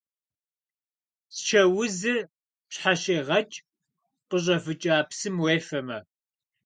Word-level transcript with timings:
Псчэ 1.27 1.61
узыр 1.79 2.17
пщхьэщегъэкӏ 2.69 3.57
къыщӏэвыкӏа 4.29 4.95
псым 5.09 5.35
уефэмэ. 5.43 5.97